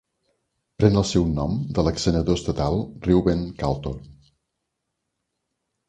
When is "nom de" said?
1.33-1.85